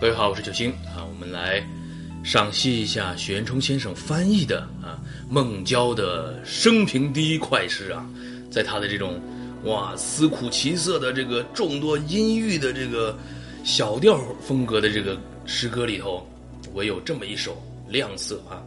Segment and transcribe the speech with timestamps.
[0.00, 1.60] 各位好，我是九星啊，我们来
[2.22, 8.08] 赏析一下许渊冲先生翻译的啊孟郊的生平第一快诗啊，
[8.48, 9.20] 在他的这种
[9.64, 13.18] 哇思苦奇色的这个众多阴郁的这个
[13.64, 16.24] 小调风格的这个诗歌里头，
[16.74, 18.62] 唯有这么一首亮色啊，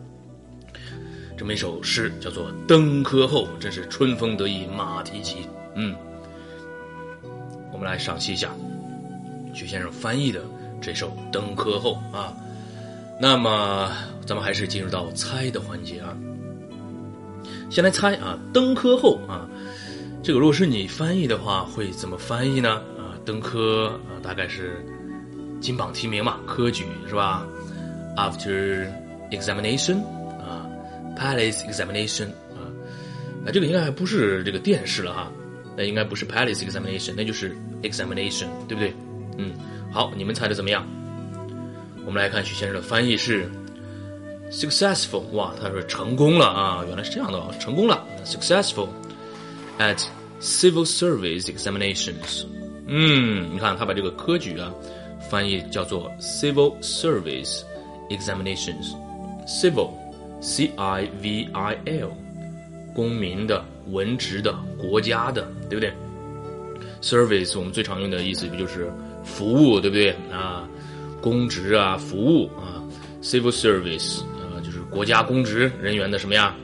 [1.37, 5.47] 这么一首诗叫做《登科后》，真是春风得意马蹄疾。
[5.75, 5.95] 嗯，
[7.71, 8.51] 我们来赏析一下
[9.53, 10.43] 许先生翻译的。
[10.81, 12.35] 这首《登科后》啊，
[13.19, 13.91] 那么
[14.25, 16.17] 咱们还是进入到猜的环节啊。
[17.69, 19.47] 先来猜啊，《登科后》啊，
[20.23, 22.81] 这个如果是你翻译的话，会怎么翻译呢？
[22.97, 24.83] 啊，登科啊，大概是
[25.61, 27.45] 金榜题名嘛，科举是吧
[28.17, 28.89] ？After
[29.29, 30.03] examination
[30.39, 30.67] 啊
[31.15, 32.65] ，Palace examination 啊，
[33.45, 35.31] 啊，这个应该还不是这个殿试了哈，
[35.77, 38.93] 那应该不是 Palace examination，那就是 examination，对不对？
[39.37, 39.53] 嗯。
[39.91, 40.87] 好，你们猜的怎么样？
[42.05, 43.47] 我们来看许先生的翻译是
[44.49, 48.87] successful，哇，他说成功了啊，原来是这样的，成功了，successful
[49.77, 50.03] at
[50.39, 52.45] civil service examinations。
[52.87, 54.73] 嗯，你看他把这个科举啊
[55.29, 57.61] 翻译叫做 civil service
[58.09, 62.09] examinations，civil，c i v i l，
[62.95, 65.93] 公民的、文职的、国家的，对不对
[67.01, 68.89] ？service 我们最常用的意思不就是？
[69.23, 70.67] 服务对不对啊？
[71.21, 72.81] 公职啊，服务啊
[73.21, 76.55] ，civil service 啊，就是国家公职人员的什么呀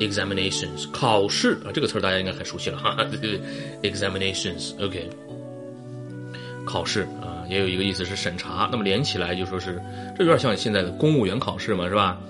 [0.00, 5.08] ？examinations 考试啊，这个词儿大家应该很熟悉了哈，对对对，examinations，OK，
[6.66, 9.80] 考试啊，也有一个意思是审查，那么连起来就说是，
[10.14, 12.20] 这有点像现在的公务员考试嘛，是吧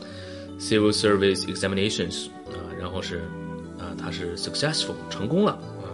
[0.60, 3.18] ？civil service examinations 啊，然后是
[3.76, 5.90] 啊，它是 successful 成功了啊，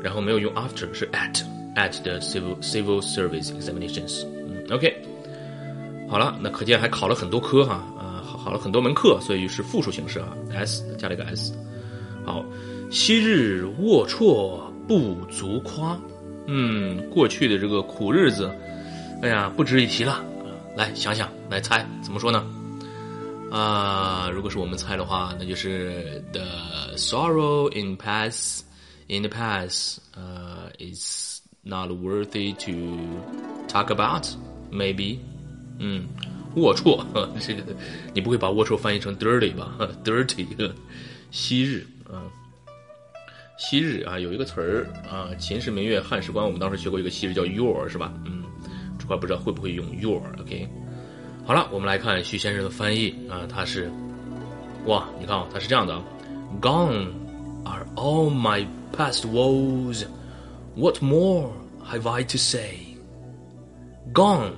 [0.00, 1.42] 然后没有用 after 是 at。
[1.76, 4.24] At the civil civil service examinations。
[4.48, 4.94] 嗯，OK，
[6.08, 11.52] 好了，那可见还考了很多科哈，啊，考了很多门课，所以是复数形式啊，s 加了一个 s。
[12.24, 12.44] 好，
[12.90, 15.98] 昔日龌龊不足夸，
[16.46, 18.50] 嗯，过去的这个苦日子，
[19.22, 20.24] 哎呀，不值一提了。
[20.76, 22.44] 来想想，来猜，怎么说呢？
[23.50, 26.42] 啊，如果是我们猜的话，那就是 the
[26.96, 28.60] sorrow in past
[29.08, 31.29] in the past，呃，is。
[31.62, 32.72] Not worthy to
[33.68, 34.26] talk about,
[34.72, 35.18] maybe.
[35.78, 36.06] 嗯，
[36.56, 37.04] 龌龊，
[37.38, 37.62] 这个
[38.14, 40.46] 你不会把龌龊翻译成 dirty 吧？dirty，
[41.30, 42.24] 昔日啊，
[43.58, 48.10] 昔日啊，有一个词儿啊，秦时明月汉时关，我们当时学过一个昔日叫 your 是吧？
[48.24, 48.42] 嗯，
[48.98, 50.66] 这块不知道会不会用 your？OK，
[51.44, 53.90] 好了，我们来看徐先生的翻译啊，他是
[54.86, 56.02] 哇，你看啊，他是这样的啊
[56.60, 57.08] ，Gone
[57.64, 58.66] are all my
[58.96, 60.06] past woes.
[60.76, 61.50] What more
[61.84, 62.78] have I to say?
[64.12, 64.52] Gone，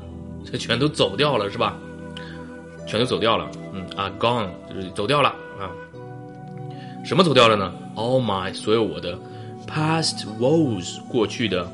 [0.45, 1.77] 这全都走掉了是吧？
[2.87, 5.71] 全都走掉了，嗯啊，gone 就是走掉了啊。
[7.05, 9.19] 什么走掉了呢？All my 所有我的
[9.67, 11.71] past woes 过去的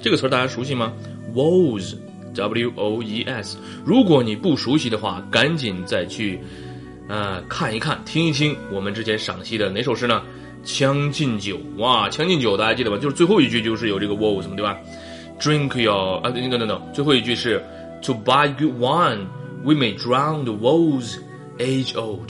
[0.00, 0.92] 这个词儿大家熟悉吗
[1.34, 3.58] ？Woes，W O E S。
[3.84, 6.40] 如果你不熟悉的话，赶紧再去
[7.08, 10.22] 啊看一看、听一听我们之前赏析的哪首诗呢？
[10.64, 12.98] 《将进酒》哇，《将进酒》大家记得吧？
[12.98, 14.76] 就是最后一句就是有这个 woes 什么对吧
[15.40, 17.62] ？Drink your 啊，no no no，最后一句是
[18.02, 19.26] To buy good wine,
[19.64, 21.16] we may drown the woes
[21.58, 22.28] age old,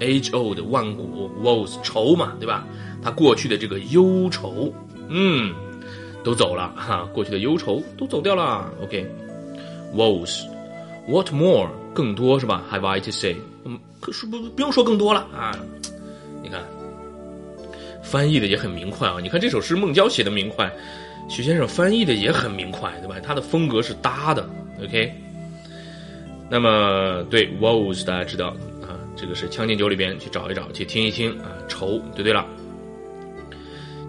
[0.00, 2.66] age old 万古 woes 愁嘛对吧？
[3.02, 4.72] 他过去的这个忧愁，
[5.08, 5.52] 嗯，
[6.22, 8.70] 都走了哈，过去的忧愁都走掉了。
[8.82, 13.36] OK，woes，what more 更多是吧？Have I to say？
[13.64, 15.58] 嗯，可是不不用说更多了啊，
[18.02, 19.18] 翻译的也很明快啊！
[19.22, 20.70] 你看这首诗孟郊写的明快，
[21.28, 23.16] 徐先生翻译的也很明快，对吧？
[23.22, 24.48] 他的风格是搭的
[24.82, 25.14] ，OK。
[26.48, 28.48] 那么对 woes 大家知道
[28.82, 32.44] 啊，这个是《将进酒》里边去找一找，去听一听啊，愁就对了。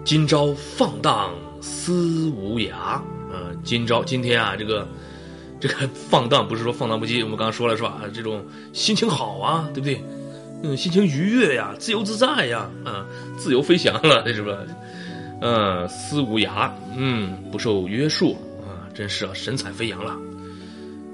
[0.04, 3.04] 今朝放荡思无涯啊，
[3.62, 4.88] 今朝今天啊，这个
[5.60, 8.00] 这个放荡不是说放荡不羁，我们刚刚说了是吧？
[8.12, 10.02] 这种心情好啊，对不对？
[10.62, 13.04] 嗯，心情愉悦呀，自由自在呀，啊，
[13.36, 14.56] 自由飞翔了，这是不是？
[15.40, 20.16] 嗯，思无涯，嗯，不受约束啊，真是啊，神采飞扬了。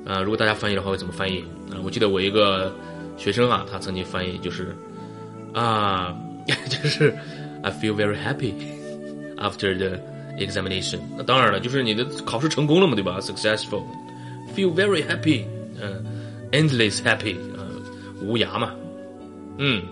[0.05, 1.41] 啊，如果大家翻译的话，会怎么翻译？
[1.71, 2.75] 啊，我记得我一个
[3.17, 4.77] 学生啊，他曾经翻译就是
[5.55, 6.15] 啊，
[6.69, 7.15] 就是
[7.62, 8.53] I feel very happy
[9.39, 9.99] after the
[10.39, 10.99] examination。
[11.17, 15.44] 那当然了，就是你的考试成功了嘛，对吧？Successful，feel very happy，
[15.81, 16.05] 嗯
[16.53, 17.65] ，endless happy，啊，
[18.21, 18.75] 无涯嘛。
[19.60, 19.82] 嗯，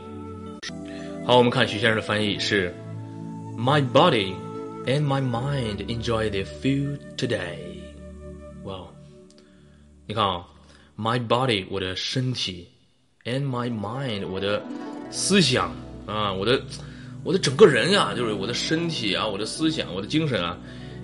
[1.27, 2.73] 好，我们看徐先生的翻译是
[3.59, 4.33] ：My body
[4.87, 7.59] and my mind enjoy their food today。
[8.63, 8.87] 哇，
[10.07, 10.47] 你看啊
[10.97, 12.69] ，my body 我的身体
[13.25, 14.63] ，and my mind 我的
[15.11, 15.75] 思想
[16.07, 16.63] 啊，我的
[17.25, 20.57] 我的整个人呀、就是我的身体啊，我的思想，我的精神啊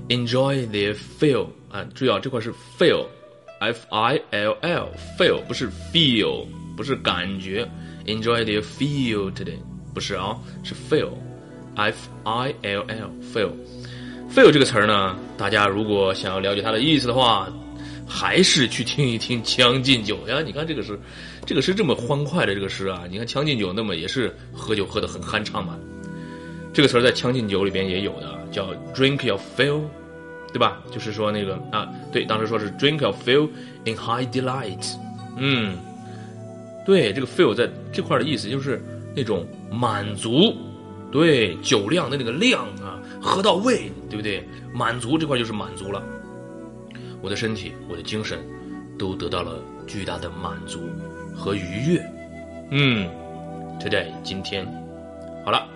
[0.09, 4.89] ，enjoy their feel 啊，注意啊，这块是 feel，f i l l
[5.19, 6.47] feel 不是 feel，
[6.77, 7.69] 不是感觉
[8.07, 9.59] ，enjoy the feel today
[9.95, 13.51] 不是啊，是 feel，f i l l feel。
[14.35, 17.53] feel 这个词儿呢，大家如果想要了解它的意思的话，
[18.07, 20.41] 还是去听一听《将进酒》呀。
[20.41, 20.99] 你看这个诗，
[21.47, 25.79] 这个诗这么欢快的这个诗啊，你看《将进酒》那么也是喝酒喝得很酣畅嘛。
[26.73, 29.83] 这个词儿在《将进酒》里边也有的，叫 drink your feel，
[30.53, 30.83] 对吧？
[30.91, 33.49] 就是说那个啊，对，当时说是 drink your feel
[33.85, 34.95] in high delight。
[35.37, 35.77] 嗯，
[36.85, 38.83] 对，这个 feel 在这块的意思就是
[39.15, 40.57] 那种满足，
[41.11, 43.01] 对，酒量的那个量啊。
[43.25, 44.43] 喝到位，对不对？
[44.75, 46.03] 满足这块就是满足了，
[47.21, 48.45] 我的身体、我的精神
[48.99, 50.81] 都得到了巨大的满足
[51.33, 52.05] 和愉悦。
[52.73, 53.09] 嗯
[53.79, 54.67] ，today 今天
[55.45, 55.69] 好了，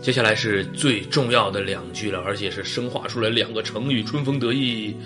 [0.00, 4.96] 接下来是最重要的两句了，而且是生化出来两个成语“春风得意”，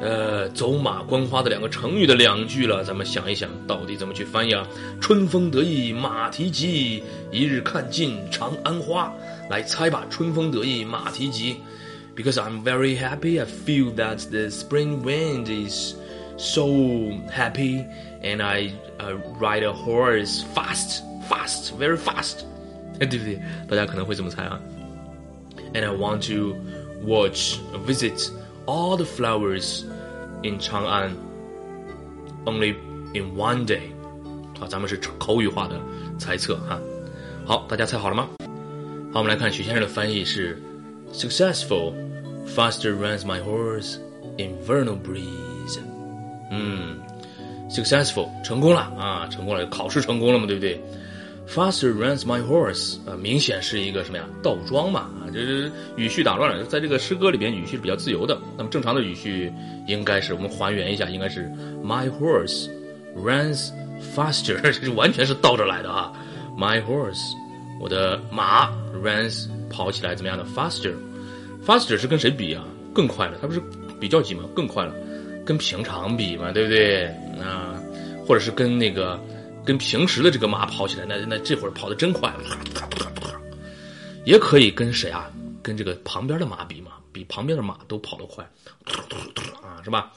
[0.00, 2.82] 呃，走马观花的两个成语的两句了。
[2.82, 4.66] 咱们想一想，到底怎么去翻译啊
[5.00, 9.12] ？“春风得意马蹄疾，一日看尽长安花。”
[9.50, 11.56] 来猜吧，春风得意马蹄疾。
[12.16, 15.94] Because I'm very happy, I feel that the spring wind is
[16.36, 16.64] so
[17.30, 17.84] happy,
[18.22, 22.44] and I uh, ride a horse fast, fast, very fast，
[22.98, 23.38] 对不对？
[23.68, 24.60] 大家可能会这么猜啊。
[25.72, 26.56] And I want to
[27.06, 28.30] watch, a visit
[28.69, 29.83] all the flowers
[30.43, 31.11] in Chang'an
[32.45, 32.75] only
[33.13, 33.81] in one day。
[34.59, 35.79] 好，咱们是口语化的
[36.17, 36.79] 猜测哈。
[37.45, 38.29] 好，大家猜好了吗？
[39.11, 40.61] 好，我们来看许先生的翻译是：
[41.13, 41.93] Successful,
[42.47, 43.97] faster runs my horse
[44.37, 45.79] in vernal breeze。
[46.51, 46.97] 嗯，
[47.69, 50.81] successful 成功了啊，成功了，考试成功了嘛，对不对
[51.52, 54.24] ？Faster runs my horse 啊，明显是一个什么呀？
[54.42, 56.64] 倒装嘛啊，就是语序打乱了。
[56.64, 58.38] 在这个诗歌里边，语序是比较自由的。
[58.56, 59.52] 那么正常的语序
[59.86, 61.50] 应该是我们还原一下，应该是
[61.84, 62.68] My horse
[63.16, 63.70] runs
[64.14, 66.12] faster， 这是完全是倒着来的啊。
[66.56, 67.34] My horse。
[67.80, 68.68] 我的马
[69.02, 72.62] runs 跑起来怎么样的 faster，faster 是跟谁比啊？
[72.92, 73.62] 更快了，它不是
[73.98, 74.44] 比较级吗？
[74.54, 74.92] 更快了，
[75.46, 77.06] 跟平常比嘛，对不对？
[77.42, 77.74] 啊，
[78.26, 79.18] 或者是跟那个
[79.64, 82.32] 跟平时的这个马跑起来，那那这会儿跑的真快，
[84.24, 85.30] 也可以跟谁啊？
[85.62, 88.42] 跟这个旁边的马比嘛，比旁边的马都跑得快，
[89.62, 90.10] 啊，是吧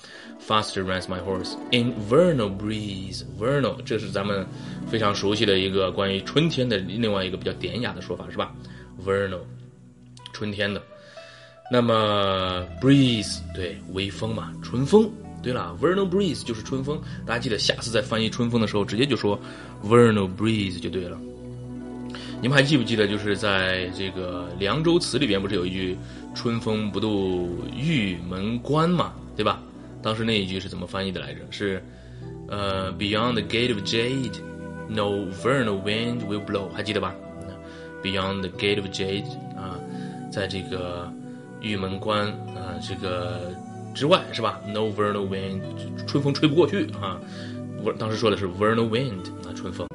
[0.48, 3.24] ？Faster runs my horse in vernal breeze.
[3.40, 4.48] Vernal，这是咱们
[4.90, 8.54] 非常熟悉的一个关于春天的另外一个比较典雅的说法，是吧
[9.06, 9.42] ？Vernal，
[10.31, 10.81] 春天的。
[11.72, 15.12] 那么 breeze，对，微风嘛，春风。
[15.44, 17.00] 对了，vernal breeze 就是春风。
[17.25, 19.38] 大家记得下次在翻译春风的时候，直接就说
[19.86, 21.19] vernal breeze 就对了。
[22.42, 25.98] 你们还记不记得，就是在这个《凉州词》里边，不是有一句
[26.34, 29.62] “春风不度玉门关”嘛，对吧？
[30.01, 31.40] 当时那一句是怎么翻译的来着？
[31.51, 31.81] 是，
[32.50, 34.34] 呃，Beyond the gate of jade,
[34.90, 37.16] no vernal wind will blow，还记得吧
[38.04, 39.80] ？Beyond the gate of jade，啊，
[40.30, 41.09] 在这个
[41.62, 43.54] 玉门关啊这个
[43.94, 45.62] 之外是吧？No vernal wind，
[46.07, 47.19] 春风吹不过去啊。
[47.83, 49.88] 我当时说的是 vernal wind，啊，春风。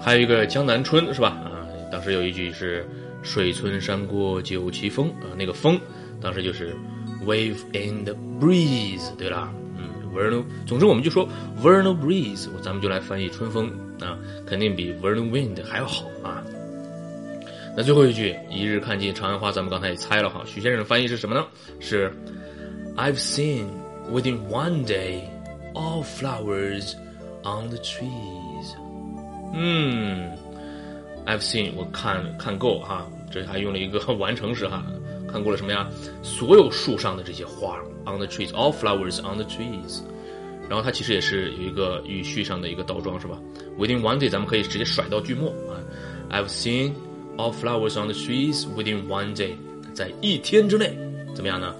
[0.00, 1.28] 还有一个江南春是吧？
[1.44, 2.86] 啊，当时有一句是
[3.22, 5.80] 水村山郭酒旗风啊，那个风
[6.20, 6.76] 当时就是。
[7.24, 11.28] Wave in the breeze，对了，嗯，vernal，总之我们就说
[11.62, 13.68] vernal breeze，咱们就来翻译春风
[14.00, 16.42] 啊，肯定比 vernal wind 还要好啊。
[17.76, 21.46] 那最后一句，一日看尽长安花，咱们刚才也猜了哈，许先生的翻译是什么呢？
[21.78, 22.12] 是
[22.95, 23.67] I've seen
[24.11, 25.29] within one day
[25.73, 26.95] all flowers
[27.43, 28.75] on the trees。
[29.53, 30.31] 嗯，
[31.25, 34.83] I've seen，我看看够哈，这还用了一个完成时哈。
[35.27, 35.89] 看过了什么呀？
[36.23, 40.01] 所有树上的这些花， on the trees，all flowers on the trees。
[40.69, 43.37] 然后它其实也是有一个语序上的一个倒装，是吧？
[43.77, 45.79] Within one day，咱们可以直接甩到句末啊。
[46.29, 46.93] I've seen
[47.37, 49.55] all flowers on the trees within one day，
[49.93, 50.97] 在一天之内，
[51.35, 51.73] 怎么样呢？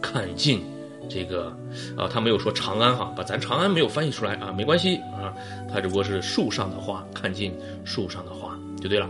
[0.00, 0.62] 看尽
[1.08, 1.54] 这个
[1.96, 5.32] 啊，他没有说长安哈，把咱长安没有翻译出来啊，没关系啊，
[5.72, 7.52] 它只不过是树上的花，看尽
[7.84, 9.08] 树上的花就对了。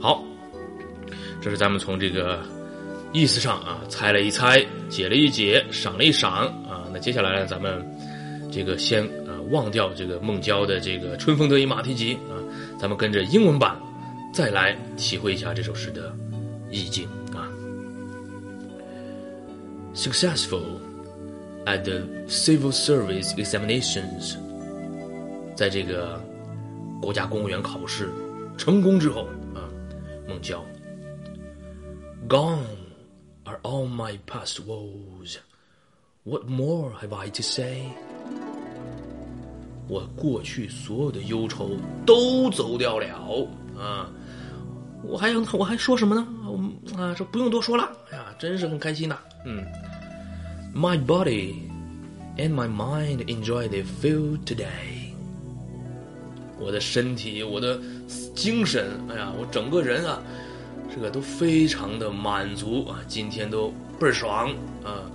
[0.00, 0.24] 好，
[1.40, 2.40] 这是咱们从这个。
[3.14, 6.88] 意思上啊，猜了一猜，解了一解，赏了一赏啊。
[6.90, 7.86] 那接下来呢，咱们
[8.50, 12.40] 这个先啊忘掉这个孟郊的这个“春风得意马蹄疾”啊，
[12.78, 13.78] 咱们跟着英文版
[14.32, 16.10] 再来体会一下这首诗的
[16.70, 17.51] 意境啊。
[19.94, 20.80] Successful,
[21.66, 24.36] at the civil service examinations，
[25.54, 26.18] 在这个
[27.00, 28.10] 国家公务员考试
[28.56, 29.68] 成功之后啊，
[30.26, 30.64] 孟郊
[32.26, 32.64] ，Gone
[33.44, 35.36] are all my past woes.
[36.24, 37.90] What more have I to say？
[39.88, 43.06] 我过去所有的忧愁都走掉了
[43.78, 44.10] 啊！
[45.04, 46.26] 我还要我还说什么呢？
[46.96, 47.92] 啊，说不用多说了。
[48.10, 49.18] 哎呀，真是很开心呐。
[49.44, 49.64] 嗯
[50.74, 51.54] ，My body
[52.36, 55.12] and my mind enjoy the feel today。
[56.58, 57.80] 我的身体，我的
[58.36, 60.22] 精神，哎呀，我整个人啊，
[60.94, 64.50] 这个都非常的满足啊，今天都倍儿爽
[64.84, 65.10] 啊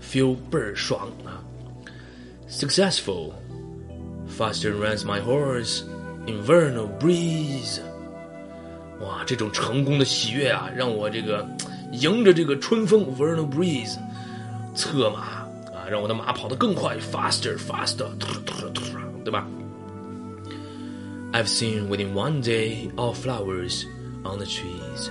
[0.00, 1.42] ，feel 倍儿爽啊。
[2.48, 3.32] Successful,
[4.28, 5.82] faster runs my horse,
[6.26, 7.80] invernal breeze。
[9.00, 11.44] 哇，这种成功的喜悦啊，让我这个
[12.00, 13.96] 迎着这个春风 vernal breeze，
[14.74, 15.20] 策马
[15.72, 18.06] 啊，让我的马跑得更快，faster faster，
[19.24, 19.46] 对吧
[21.32, 23.84] ？I've seen within one day all flowers
[24.22, 25.10] on the trees。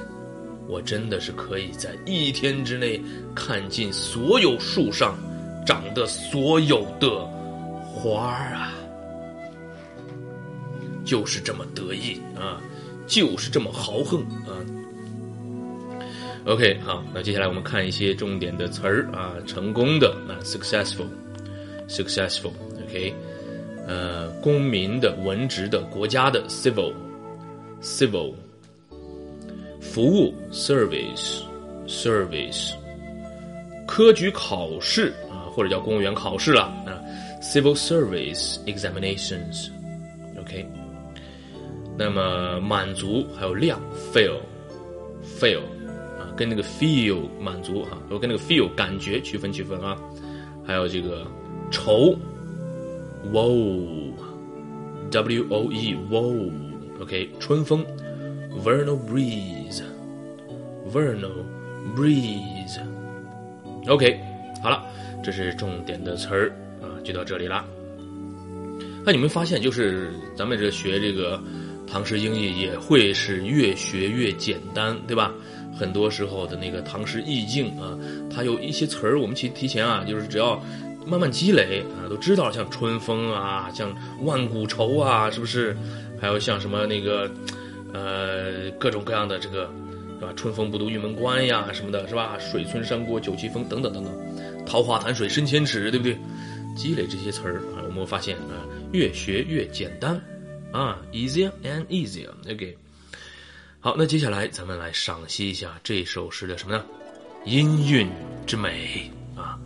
[0.68, 3.02] 我真的是可以在一天之内
[3.36, 5.18] 看尽所有树上
[5.66, 7.26] 长的所有的
[7.84, 8.72] 花儿啊！
[11.04, 12.62] 就是这么得意啊，
[13.06, 14.56] 就是这么豪横啊。
[16.46, 23.16] OK，好，那接下来我们看一些重点的词儿啊，成功的啊，successful，successful，OK。
[23.88, 28.34] 呃，公民的、文职的、国家的 civil，civil，
[29.80, 32.74] 服务 service，service，
[33.88, 37.00] 科举考试啊，或者叫公务员考试了啊
[37.42, 40.70] ，civil service examinations，OK。
[41.98, 43.80] 那么满足还有量
[44.14, 45.62] ，fail，fail，
[46.36, 49.98] 跟那个 feel 满足哈，我跟那个 feel 感觉区分区分啊，
[50.66, 51.26] 还有这个
[51.72, 52.16] 愁。
[53.32, 54.12] Woe,
[55.10, 56.52] W O E, woe.
[57.00, 57.86] OK，春风
[58.62, 59.82] ，vernal breeze,
[60.92, 61.32] vernal
[61.96, 62.82] breeze.
[63.88, 64.20] OK，
[64.62, 64.84] 好了，
[65.24, 66.50] 这是重点的词儿
[66.82, 67.66] 啊，就到这里了。
[69.06, 71.42] 那你们发现，就是咱们这学这个
[71.88, 75.34] 唐诗英译，也会是越学越简单，对吧？
[75.78, 77.98] 很多时候的那个唐诗意境啊，
[78.34, 80.62] 它有一些词儿，我们其提前啊，就是只要。
[81.06, 85.76] 慢慢积累啊，都知道像春风啊，像万古愁啊，是不是？
[86.18, 87.30] 还有像什么那个，
[87.92, 89.70] 呃，各种各样的这个，
[90.18, 90.32] 是吧？
[90.38, 92.40] 春风不度玉门关呀，什么的，是吧？
[92.40, 96.18] 水村山郭酒旗风等等等等，桃花潭水深千尺，对不对？
[96.74, 98.64] 积累这些词儿啊，我们会发现啊，
[98.94, 100.18] 越学越简单
[100.72, 102.30] 啊，easier and easier。
[102.50, 102.78] OK，
[103.84, 106.86] 好，那接下来咱们来赏析一下这首诗的什么呢？
[107.44, 108.08] 音韵
[108.48, 109.60] 之美啊。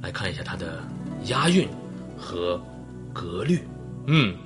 [0.00, 0.84] 来看一下它的
[1.24, 1.68] 押韵
[2.16, 2.64] 和
[3.12, 3.58] 格律，
[4.06, 4.36] 嗯，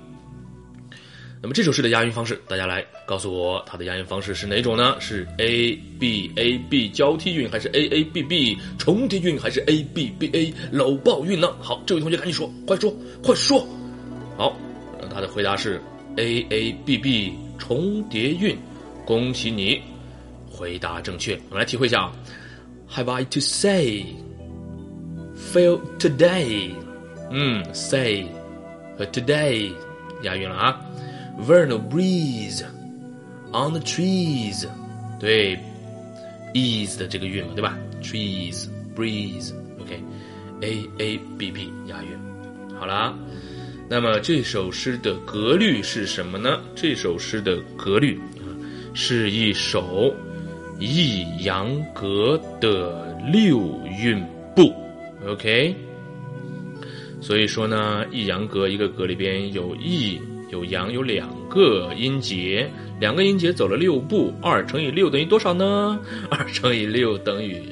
[1.43, 4.99] 那么这首诗的押韵方式，大家来告诉我，它的押韵方式是哪种呢？
[4.99, 11.55] 是 A B A B 交替韵，还是 A A B B 重叠韵，还是 A B B A 搂抱韵呢？
[11.61, 12.91] 好，这位同学赶紧说，快说，
[13.23, 13.69] 快说。
[14.39, 14.57] 好，
[15.13, 15.79] 他的回答是
[16.17, 18.57] A A B B 重叠韵，
[19.11, 19.83] 恭喜你，
[20.49, 21.35] 回答正确。
[21.49, 22.13] 我们来体会一下啊
[22.95, 24.21] ，Have I to say？Feel
[25.99, 26.71] today，
[27.33, 28.27] 嗯，say
[28.97, 29.73] 和 today
[30.23, 30.81] 押韵了啊。
[31.45, 32.63] Vernal breeze
[33.49, 34.69] on the trees，
[35.19, 35.59] 对
[36.55, 42.11] ，ease 的这个韵嘛，对吧？Trees breeze，OK，A A B B 押韵。
[42.79, 43.19] 好了，
[43.89, 46.61] 那么这首诗的格律是什么呢？
[46.77, 48.21] 这首诗的格律，
[48.95, 50.15] 是一首
[50.79, 54.23] 抑扬格的六韵
[54.55, 54.73] 部。
[55.27, 55.75] OK，
[57.21, 60.21] 所以说呢，抑扬格一个格里边有抑
[60.51, 62.69] 有扬有两个音节，
[62.99, 66.01] 两个音节走了六步，二乘以六等于多少呢？
[66.31, 67.63] 二乘以六等于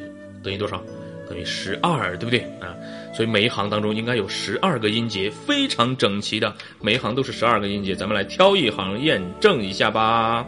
[0.42, 0.82] 等于多少？
[1.28, 2.74] 等于十二，对不对啊？
[3.14, 7.94] 所以每一行当中应该有十二个音节，非常整齐的，每一行都是十二个音节。
[7.94, 10.46] 咱们来挑一行验证一下吧。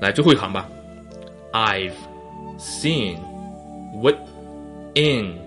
[0.00, 0.68] 来最后一行吧
[1.52, 1.92] ，I've
[2.58, 3.18] seen
[4.00, 4.16] what
[4.94, 5.46] in。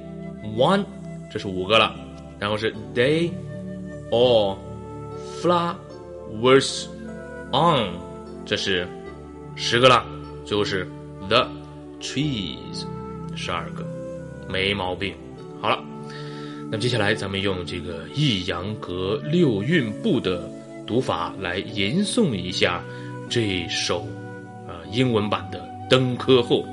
[0.55, 0.85] One，
[1.29, 1.93] 这是五个了，
[2.39, 3.29] 然后是 They
[4.09, 4.57] all
[5.41, 6.87] flowers
[7.51, 7.99] on，
[8.45, 8.87] 这是
[9.57, 10.05] 十个了，
[10.45, 10.87] 最后是
[11.27, 11.45] The
[11.99, 12.85] trees，
[13.35, 13.85] 十二个，
[14.47, 15.13] 没毛病。
[15.61, 15.83] 好了，
[16.71, 20.49] 那么接下来咱们用这个抑扬格六韵部的
[20.87, 22.81] 读法来吟诵一下
[23.29, 24.07] 这首
[24.91, 25.67] 英文版的。
[25.89, 26.63] 登科后，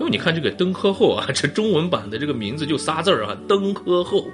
[0.00, 4.26] 因为你看这个登科后啊， 这中文版的这个名字就仨字儿啊，登科后，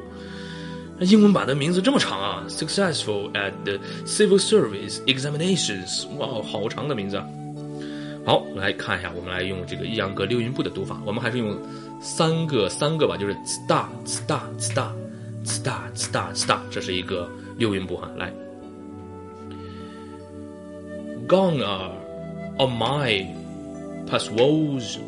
[1.00, 7.26] 英文版的名字这么长啊！Successful at the civil service examinations，哇，好长的名字啊！
[8.24, 11.54] 好，来看一下，我们来用这个抑扬格六音部的读法，我们还是用
[12.00, 14.88] 三个三个吧，就是 sta sta sta
[15.44, 17.28] sta sta sta，这是一个
[17.58, 18.32] 六音部哈，来
[21.28, 21.92] ，Gone are
[22.58, 23.34] all my
[24.06, 24.98] past woes,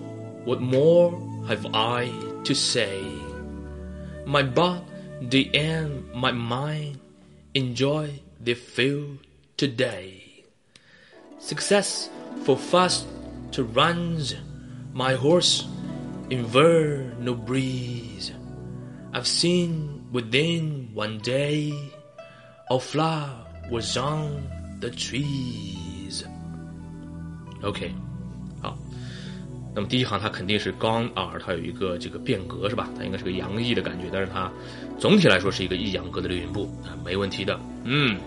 [0.44, 1.10] what more
[1.48, 2.10] have I
[2.44, 3.02] to say?
[4.26, 6.98] My body and my mind
[7.54, 9.18] enjoy the field
[9.56, 10.44] today.
[11.38, 12.08] Success
[12.44, 13.06] for fast
[13.52, 14.34] to runs
[14.92, 15.66] my horse
[16.30, 18.32] inver no breeze.
[19.12, 21.74] I've seen within one day
[22.70, 24.48] a flower was on
[24.80, 25.91] the trees.
[27.62, 27.90] OK，
[28.60, 28.76] 好，
[29.74, 32.88] 那么第一行它肯定是 gone are，它有一个这个变革是吧？
[32.98, 34.50] 它应该是个扬抑的感觉，但是它
[34.98, 37.58] 总体来说是一个抑扬格的六音部啊，没问题的。
[37.84, 38.18] 嗯。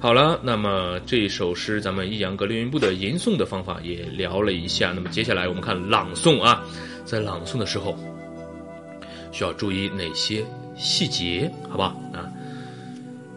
[0.00, 4.90] 好了，那么这首诗咱们抑扬格六音部的吟诵的方法也聊了一下。
[4.92, 6.60] 那么接下来我们看朗诵啊，
[7.04, 7.96] 在朗诵的时候
[9.30, 10.44] 需要注意哪些
[10.76, 11.48] 细节？
[11.70, 12.26] 好吧啊？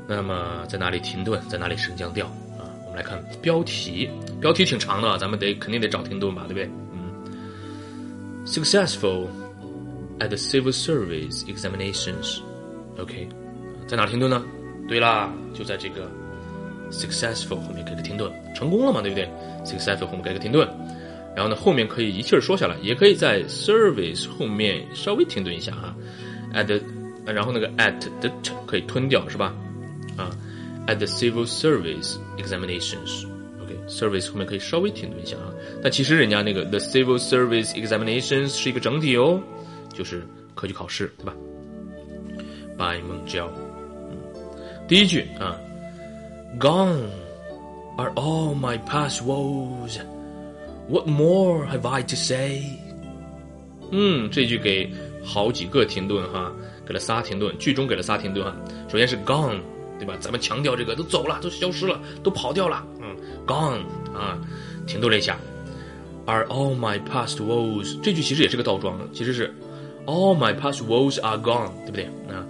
[0.08, 2.28] 那么在哪里停顿，在哪里升降调？
[2.96, 4.10] 来看标题，
[4.40, 6.70] 标题挺长的，咱们得肯定得找停顿吧，对不对？
[6.94, 9.28] 嗯，successful
[10.20, 12.40] at the civil service examinations。
[12.98, 13.28] OK，
[13.88, 14.44] 在哪停顿呢？
[14.88, 16.10] 对啦，就在这个。
[16.92, 19.28] successful 后面给个停顿，成功了嘛，对不对
[19.66, 20.70] ？successful 后面给个停顿，
[21.36, 25.96] 然后呢，后面可以一气儿说下来，也可以在 service 后面稍微停顿一下哈。
[26.54, 26.80] at，
[27.26, 28.30] 然后那个 at the
[28.68, 29.52] 可以吞掉是吧？
[30.16, 30.30] 啊
[30.87, 35.53] ，at the civil service examinations，OK，service 后面可以稍微停顿一下啊。
[35.83, 39.41] 但其实人家那个 the civil service examinations 是一个整体哦，
[39.93, 40.23] 就是
[40.55, 41.35] 科举考试对吧？
[42.77, 43.51] by 孟郊，
[44.11, 44.17] 嗯，
[44.89, 45.57] 第一句啊。
[46.59, 47.07] Gone
[47.97, 50.01] are all my past woes.
[50.89, 52.65] What more have I to say?
[53.93, 54.91] 嗯，这句给
[55.23, 56.53] 好几个停顿哈，
[56.85, 58.57] 给了仨停顿，句中给了仨停顿哈。
[58.89, 59.61] 首先是 gone，
[59.98, 60.16] 对吧？
[60.20, 62.86] 咱们强调这个都走了，都消失了，都跑掉了。
[63.02, 63.82] 嗯，gone
[64.14, 64.38] 啊，
[64.86, 65.38] 停顿了一下。
[66.26, 68.00] Are all my past woes？
[68.02, 69.54] 这句其实也是个倒装的，其实是
[70.06, 72.06] all my past woes are gone，对不对？
[72.34, 72.46] 啊，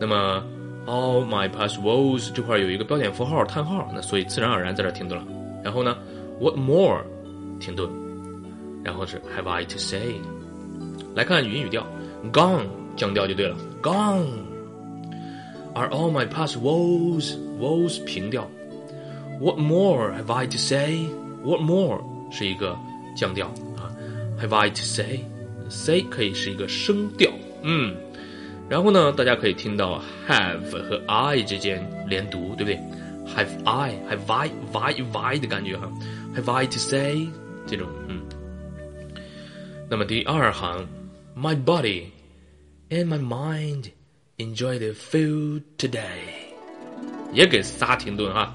[0.00, 0.44] 那么。
[0.86, 5.26] All my past woes 这块有一个标点符号叹号，那所以自然而然在这停顿了。
[5.64, 5.96] 然后呢
[6.38, 7.02] ，What more
[7.58, 7.88] 停顿，
[8.84, 10.16] 然后是 Have I to say？
[11.14, 11.86] 来看语音语调
[12.30, 14.26] ，Gone 降调就对了，Gone
[15.73, 18.49] are all my past woes，woes 平调。
[19.39, 22.77] What more have I to say？What more 是一个
[23.15, 23.89] 降调啊，
[24.41, 27.31] Have I to say？say 可以是一个升调，
[27.61, 27.95] 嗯。
[28.67, 32.75] 然后呢，大家可以听到 have 和 I 之间连读，对不对？
[33.35, 35.89] Have I，Have I，I，I 的感觉哈，
[36.35, 37.27] Have I to say
[37.65, 38.21] 这种，嗯。
[39.89, 40.85] 那么第二行，
[41.35, 42.03] My body
[42.89, 43.85] and my mind
[44.38, 46.00] Enjoy the food today，
[47.32, 48.54] 也给仨停顿哈，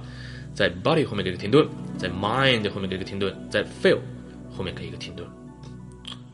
[0.54, 4.00] 在 body 后面给个停顿，在 mind 后面给个停顿，在 feel
[4.56, 5.28] 后面给一个停顿。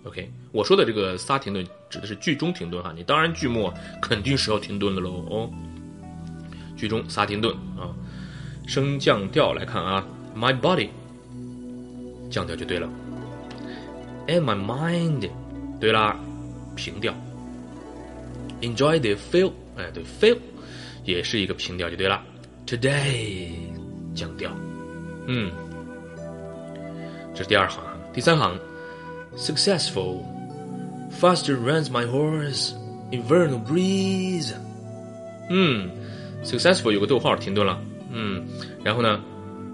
[0.04, 5.50] OK，我说的这个仨停顿指的是句中停顿哈，你当然句末肯定是要停顿的喽哦。
[6.76, 7.90] 句中仨停顿啊，
[8.68, 10.06] 升降调来看啊
[10.36, 10.90] ，My body
[12.30, 12.90] 降调就对了
[14.28, 15.30] ，and my mind
[15.80, 16.20] 对啦，
[16.76, 17.14] 平调
[18.61, 20.39] ，enjoy the feel 哎对 feel
[21.05, 22.23] 也是一个平调就对了，
[22.67, 23.49] today
[24.15, 24.51] 降调，
[25.27, 25.51] 嗯，
[27.35, 28.59] 这是第二行，第三行。
[29.37, 30.25] Successful,
[31.21, 32.73] faster runs my horse,
[33.13, 34.53] invernal breeze。
[35.49, 35.89] 嗯，
[36.43, 38.45] successful 有个逗号停顿了，嗯，
[38.83, 39.21] 然后呢，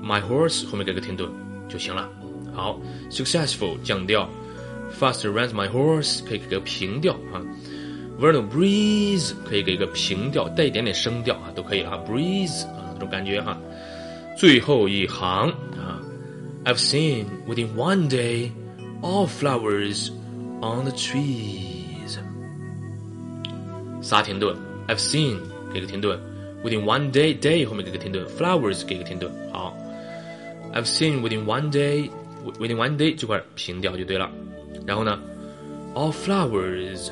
[0.03, 1.27] my horse 后面给个停顿
[1.71, 2.07] 就行了。
[2.55, 2.79] 好，
[3.11, 4.29] successful 降调，
[5.01, 7.41] faster runs my horse 可以给个平调啊
[8.21, 13.59] ，vernal breeze 可以给个平调，带一点点升调啊，都可以了啊，breeze 啊这种感觉哈。
[14.37, 16.01] 最后一行啊，
[16.65, 20.11] I've seen within one day。all flowers
[20.63, 22.19] on the trees.
[24.01, 24.57] 仨停顿，
[24.89, 25.37] I've seen
[25.73, 26.19] 给个停顿，
[26.65, 29.77] within one day day 后面给个停顿，flowers 给个停顿，好，
[30.73, 32.09] I've seen within one day
[32.59, 34.31] within one day 这块平调就对了，
[34.87, 35.19] 然后呢，
[35.95, 37.11] all flowers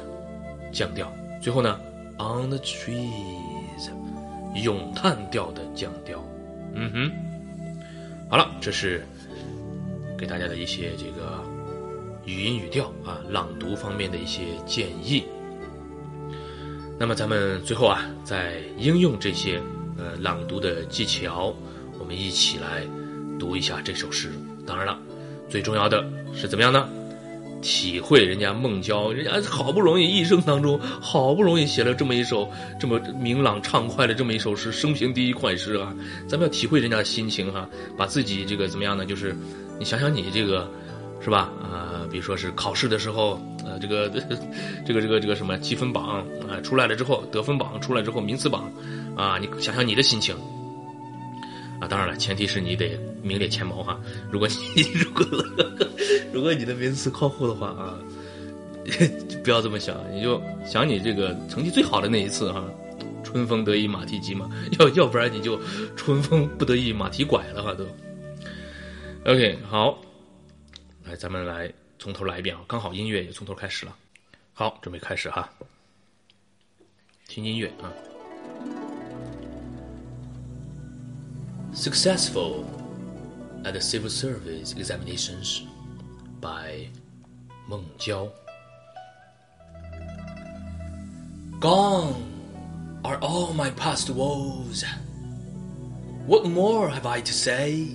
[0.71, 1.79] 降调，最后呢
[2.17, 3.89] ，on the trees
[4.63, 6.23] 咏叹调的降调，
[6.73, 7.11] 嗯哼，
[8.29, 9.05] 好了，这是
[10.17, 11.43] 给大家的一些这个。
[12.25, 15.23] 语音语调啊，朗读方面的一些建议。
[16.99, 19.59] 那么咱们最后啊，再应用这些
[19.97, 21.55] 呃朗读的技巧，
[21.97, 22.83] 我们一起来
[23.39, 24.29] 读一下这首诗。
[24.67, 24.99] 当然了，
[25.49, 26.05] 最重要的
[26.35, 26.87] 是怎么样呢？
[27.61, 35.93] 体会人家孟郊，人家好不容易一生当中好不容易写了这么一首这么明朗畅快的这么一首诗，生平第一快诗啊！
[36.27, 37.67] 咱们要体会人家的心情哈，
[37.97, 39.05] 把自己这个怎么样呢？
[39.05, 39.35] 就是
[39.77, 40.69] 你想想你这个，
[41.21, 41.51] 是吧？
[41.61, 44.09] 啊，比如说是考试的时候，呃，这个
[44.85, 48.71] 这个这个这个什么积分榜啊出来了之后，得分榜出来之后，名次榜
[49.15, 50.35] 啊，你想想你的心情。
[51.79, 53.99] 啊，当然了，前提是你得名列前茅哈。
[54.29, 55.25] 如果你 如果
[56.33, 57.97] 如果你的名次靠后的话啊，
[59.43, 62.63] 不要这么想，你就想你这个成绩最好的那一次哈，
[63.23, 64.49] 春风得意马蹄疾嘛。
[64.79, 65.59] 要要不然你就
[65.95, 67.85] 春风不得意马蹄拐了哈都。
[69.25, 70.01] OK，好，
[71.03, 73.95] 来咱们来从头来一遍啊，刚好音乐也从头开始了。
[74.53, 75.49] 好，准备开始哈，
[77.27, 77.93] 听音乐啊。
[81.73, 82.65] Successful
[83.63, 85.67] at the civil service examinations
[86.41, 86.87] by
[87.69, 88.31] Meng Jiao.
[91.59, 92.25] Gone
[93.05, 94.83] are all my past woes.
[96.25, 97.85] What more have I to say?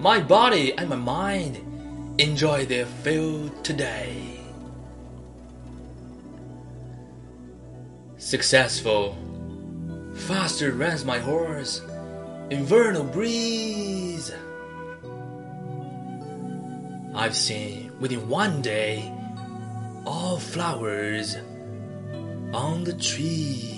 [0.00, 1.58] My body and my mind
[2.18, 4.40] enjoy their fill today.
[8.16, 9.16] Successful
[10.27, 11.81] Faster runs my horse,
[12.49, 14.31] infernal breeze.
[17.15, 19.11] I've seen within one day
[20.05, 21.37] all flowers
[22.53, 23.71] on the trees.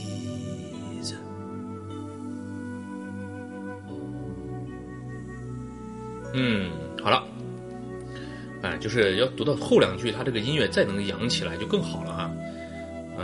[6.33, 6.69] 嗯，
[7.01, 7.23] 好了，
[8.61, 12.31] 哎，就是要读到后两句，它这个音乐再能扬起来就更好了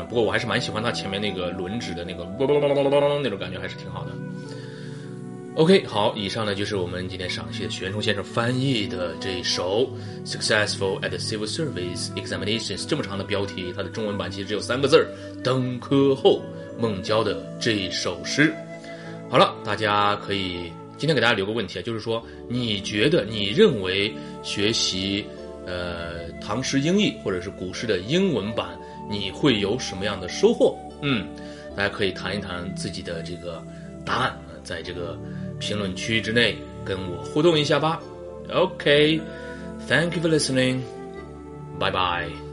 [0.04, 4.12] 不过我还是蛮喜欢它前面那个轮指的那个那种感觉，还是挺好的。
[5.56, 9.88] OK，好，以上呢就是我们今天赏析的玄冲先生翻译的这首
[10.30, 15.08] 《Successful at the Civil Service Examinations》这么长的标题，它的中文版其实只有三个字儿：
[15.42, 16.42] 登科后
[16.78, 18.54] 孟郊的这一首诗。
[19.30, 25.24] 好了，大家可以今天给大家留个问题啊，就是说你觉得你认为学习
[25.66, 28.78] 呃唐诗英译或者是古诗的英文版？
[29.08, 30.76] 你会有什么样的收获？
[31.02, 31.26] 嗯，
[31.76, 33.62] 大家可以谈一谈自己的这个
[34.04, 35.18] 答案，在这个
[35.58, 38.00] 评论区之内跟我互动一下吧。
[38.52, 42.45] OK，Thank you for listening，Bye bye。